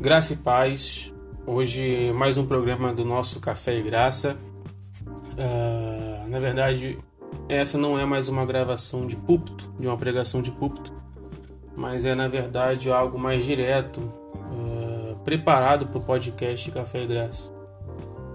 [0.00, 1.12] Graça e paz.
[1.46, 4.34] Hoje mais um programa do nosso Café e Graça.
[5.06, 6.96] Uh, na verdade,
[7.50, 10.90] essa não é mais uma gravação de púlpito, de uma pregação de púlpito,
[11.76, 17.52] mas é na verdade algo mais direto, uh, preparado para o podcast Café e Graça.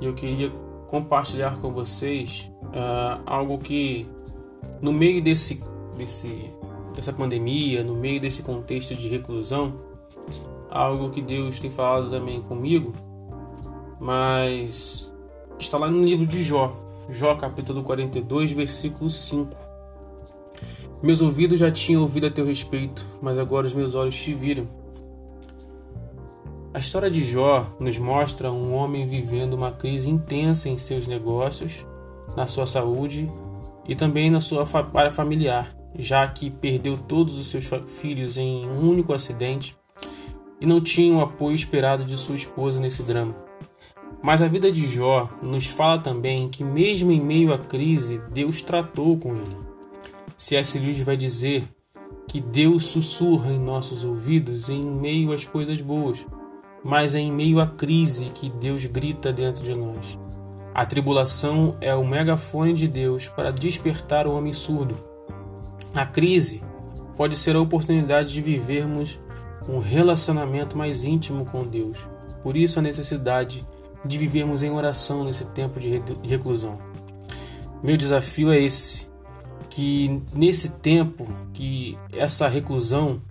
[0.00, 0.50] E eu queria
[0.88, 4.08] compartilhar com vocês uh, algo que
[4.80, 5.62] no meio desse,
[5.96, 6.52] desse
[6.92, 9.91] dessa pandemia, no meio desse contexto de reclusão,
[10.70, 12.92] algo que Deus tem falado também comigo,
[14.00, 15.12] mas
[15.58, 16.74] está lá no livro de Jó,
[17.08, 19.54] Jó capítulo 42, versículo 5.
[21.02, 24.66] Meus ouvidos já tinham ouvido a teu respeito, mas agora os meus olhos te viram.
[26.72, 31.84] A história de Jó nos mostra um homem vivendo uma crise intensa em seus negócios,
[32.34, 33.30] na sua saúde
[33.86, 37.68] e também na sua área familiar, já que perdeu todos os seus
[38.00, 39.76] filhos em um único acidente
[40.62, 43.34] e não tinha o apoio esperado de sua esposa nesse drama.
[44.22, 48.62] Mas a vida de Jó nos fala também que, mesmo em meio à crise, Deus
[48.62, 49.56] tratou com ele.
[50.36, 50.78] C.S.
[50.78, 51.64] Lewis vai dizer
[52.28, 56.24] que Deus sussurra em nossos ouvidos em meio às coisas boas,
[56.84, 60.16] mas é em meio à crise que Deus grita dentro de nós.
[60.72, 64.96] A tribulação é o megafone de Deus para despertar o homem surdo.
[65.92, 66.62] A crise
[67.16, 69.18] pode ser a oportunidade de vivermos
[69.68, 71.98] um relacionamento mais íntimo com Deus.
[72.42, 73.66] Por isso a necessidade
[74.04, 75.88] de vivermos em oração nesse tempo de
[76.26, 76.78] reclusão.
[77.82, 79.08] Meu desafio é esse,
[79.68, 83.22] que nesse tempo, que essa reclusão,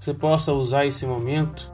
[0.00, 1.72] você possa usar esse momento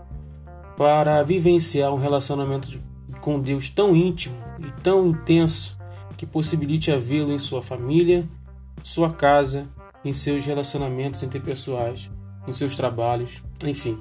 [0.76, 2.80] para vivenciar um relacionamento
[3.20, 5.78] com Deus tão íntimo e tão intenso
[6.16, 8.28] que possibilite havê-lo em sua família,
[8.82, 9.68] sua casa,
[10.04, 12.10] em seus relacionamentos interpessoais
[12.46, 13.98] nos seus trabalhos, enfim.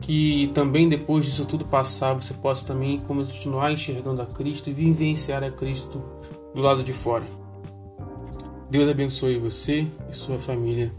[0.00, 5.44] Que também depois disso tudo passar, você possa também continuar enxergando a Cristo e vivenciar
[5.44, 6.02] a Cristo
[6.54, 7.24] do lado de fora.
[8.68, 10.90] Deus abençoe você e sua família